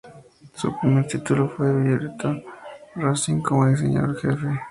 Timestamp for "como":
3.39-3.67